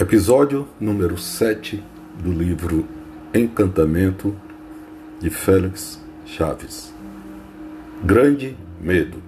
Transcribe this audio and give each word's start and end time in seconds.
Episódio 0.00 0.66
número 0.80 1.18
7 1.18 1.84
do 2.18 2.32
livro 2.32 2.86
Encantamento 3.34 4.34
de 5.20 5.28
Félix 5.28 6.02
Chaves. 6.24 6.94
Grande 8.02 8.56
Medo. 8.80 9.18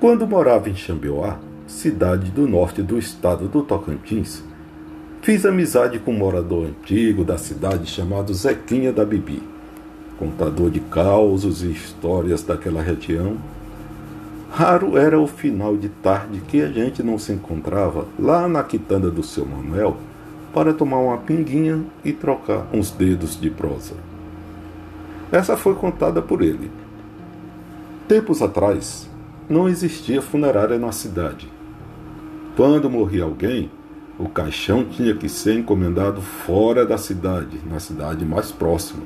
Quando 0.00 0.26
morava 0.26 0.70
em 0.70 0.74
Xambioá, 0.74 1.38
cidade 1.66 2.30
do 2.30 2.48
norte 2.48 2.80
do 2.80 2.98
estado 2.98 3.46
do 3.46 3.62
Tocantins, 3.62 4.42
fiz 5.20 5.44
amizade 5.44 5.98
com 5.98 6.12
um 6.12 6.18
morador 6.18 6.68
antigo 6.68 7.22
da 7.22 7.36
cidade 7.36 7.90
chamado 7.90 8.32
Zequinha 8.32 8.90
da 8.90 9.04
Bibi, 9.04 9.42
contador 10.18 10.70
de 10.70 10.80
causos 10.80 11.62
e 11.62 11.70
histórias 11.70 12.42
daquela 12.42 12.80
região 12.80 13.36
Raro 14.56 14.96
era 14.96 15.20
o 15.20 15.26
final 15.26 15.76
de 15.76 15.90
tarde 15.90 16.40
que 16.40 16.62
a 16.62 16.68
gente 16.68 17.02
não 17.02 17.18
se 17.18 17.30
encontrava 17.30 18.06
lá 18.18 18.48
na 18.48 18.64
quitanda 18.64 19.10
do 19.10 19.22
seu 19.22 19.44
Manuel 19.44 19.98
para 20.54 20.72
tomar 20.72 20.96
uma 20.96 21.18
pinguinha 21.18 21.84
e 22.02 22.10
trocar 22.10 22.66
uns 22.72 22.90
dedos 22.90 23.38
de 23.38 23.50
prosa. 23.50 23.92
Essa 25.30 25.58
foi 25.58 25.74
contada 25.74 26.22
por 26.22 26.40
ele. 26.40 26.70
Tempos 28.08 28.40
atrás, 28.40 29.10
não 29.46 29.68
existia 29.68 30.22
funerária 30.22 30.78
na 30.78 30.90
cidade. 30.90 31.52
Quando 32.56 32.88
morria 32.88 33.24
alguém, 33.24 33.70
o 34.18 34.26
caixão 34.26 34.86
tinha 34.86 35.14
que 35.14 35.28
ser 35.28 35.58
encomendado 35.58 36.22
fora 36.22 36.86
da 36.86 36.96
cidade, 36.96 37.60
na 37.70 37.78
cidade 37.78 38.24
mais 38.24 38.50
próxima. 38.52 39.02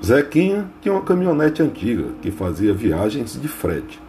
Zequinha 0.00 0.70
tinha 0.80 0.94
uma 0.94 1.02
caminhonete 1.02 1.60
antiga 1.60 2.04
que 2.22 2.30
fazia 2.30 2.72
viagens 2.72 3.36
de 3.42 3.48
frete. 3.48 4.04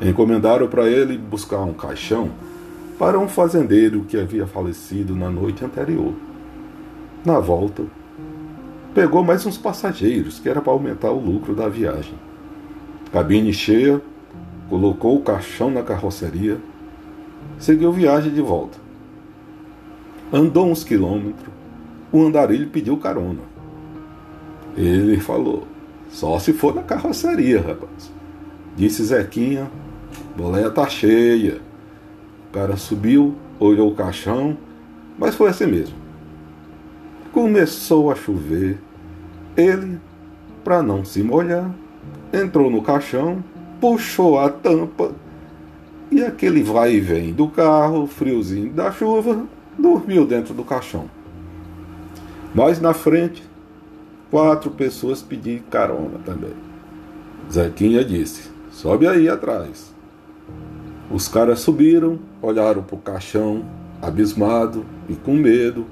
Encomendaram 0.00 0.66
para 0.66 0.88
ele 0.88 1.18
buscar 1.18 1.60
um 1.60 1.74
caixão 1.74 2.30
para 2.98 3.18
um 3.18 3.28
fazendeiro 3.28 4.04
que 4.04 4.18
havia 4.18 4.46
falecido 4.46 5.14
na 5.14 5.30
noite 5.30 5.64
anterior. 5.64 6.14
Na 7.24 7.38
volta, 7.38 7.84
pegou 8.94 9.22
mais 9.22 9.44
uns 9.44 9.58
passageiros, 9.58 10.38
que 10.38 10.48
era 10.48 10.60
para 10.60 10.72
aumentar 10.72 11.10
o 11.10 11.18
lucro 11.18 11.54
da 11.54 11.68
viagem. 11.68 12.14
Cabine 13.12 13.52
cheia, 13.52 14.00
colocou 14.70 15.16
o 15.16 15.22
caixão 15.22 15.70
na 15.70 15.82
carroceria, 15.82 16.58
seguiu 17.58 17.92
viagem 17.92 18.32
de 18.32 18.40
volta. 18.40 18.78
Andou 20.32 20.70
uns 20.70 20.82
quilômetros, 20.82 21.52
o 22.10 22.22
andarilho 22.22 22.68
pediu 22.68 22.96
carona. 22.96 23.42
Ele 24.76 25.20
falou: 25.20 25.64
Só 26.10 26.38
se 26.38 26.52
for 26.52 26.74
na 26.74 26.82
carroceria, 26.82 27.60
rapaz. 27.60 28.12
Disse 28.76 29.04
Zequinha, 29.04 29.70
boleia 30.36 30.70
tá 30.70 30.88
cheia. 30.88 31.60
O 32.48 32.52
cara 32.52 32.76
subiu, 32.76 33.34
olhou 33.58 33.90
o 33.90 33.94
caixão, 33.94 34.56
mas 35.18 35.34
foi 35.34 35.50
assim 35.50 35.66
mesmo. 35.66 35.96
Começou 37.32 38.10
a 38.10 38.14
chover. 38.14 38.78
Ele, 39.56 39.98
para 40.64 40.82
não 40.82 41.04
se 41.04 41.22
molhar, 41.22 41.70
entrou 42.32 42.70
no 42.70 42.82
caixão, 42.82 43.42
puxou 43.80 44.38
a 44.38 44.48
tampa 44.48 45.12
e 46.10 46.24
aquele 46.24 46.62
vai 46.62 46.94
e 46.94 47.00
vem 47.00 47.32
do 47.32 47.46
carro, 47.48 48.06
friozinho 48.06 48.72
da 48.72 48.90
chuva, 48.90 49.46
dormiu 49.78 50.26
dentro 50.26 50.52
do 50.52 50.64
caixão. 50.64 51.08
Mais 52.52 52.80
na 52.80 52.92
frente, 52.92 53.44
quatro 54.30 54.72
pessoas 54.72 55.22
pediram 55.22 55.62
carona 55.70 56.18
também. 56.24 56.54
Zequinha 57.50 58.04
disse: 58.04 58.50
Sobe 58.72 59.06
aí 59.06 59.28
atrás. 59.28 59.94
Os 61.10 61.26
caras 61.26 61.60
subiram, 61.60 62.20
olharam 62.40 62.82
para 62.82 62.94
o 62.94 62.98
caixão, 62.98 63.64
abismado 64.00 64.86
e 65.08 65.14
com 65.14 65.34
medo, 65.34 65.86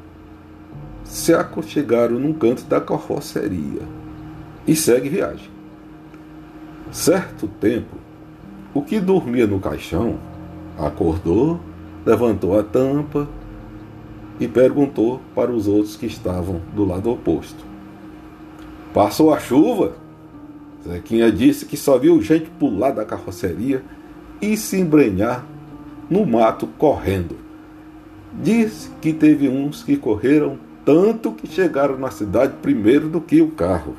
se 1.02 1.34
aconchegaram 1.34 2.18
num 2.18 2.32
canto 2.32 2.64
da 2.64 2.80
carroceria 2.80 3.82
e 4.66 4.76
segue 4.76 5.08
viagem. 5.08 5.50
Certo 6.92 7.48
tempo, 7.48 7.96
o 8.72 8.82
que 8.82 9.00
dormia 9.00 9.46
no 9.46 9.58
caixão 9.58 10.18
acordou, 10.78 11.58
levantou 12.06 12.58
a 12.58 12.62
tampa 12.62 13.28
e 14.38 14.46
perguntou 14.46 15.20
para 15.34 15.50
os 15.50 15.66
outros 15.66 15.96
que 15.96 16.06
estavam 16.06 16.60
do 16.74 16.84
lado 16.84 17.10
oposto: 17.10 17.64
Passou 18.94 19.34
a 19.34 19.40
chuva? 19.40 19.94
Zequinha 20.86 21.32
disse 21.32 21.66
que 21.66 21.76
só 21.76 21.98
viu 21.98 22.22
gente 22.22 22.48
pular 22.50 22.92
da 22.92 23.04
carroceria 23.04 23.82
e 24.40 24.56
se 24.56 24.78
embrenhar 24.78 25.44
no 26.08 26.24
mato 26.26 26.66
correndo. 26.78 27.36
Diz 28.32 28.90
que 29.00 29.12
teve 29.12 29.48
uns 29.48 29.82
que 29.82 29.96
correram 29.96 30.58
tanto 30.84 31.32
que 31.32 31.46
chegaram 31.46 31.98
na 31.98 32.10
cidade 32.10 32.54
primeiro 32.62 33.08
do 33.08 33.20
que 33.20 33.42
o 33.42 33.50
carro. 33.50 33.94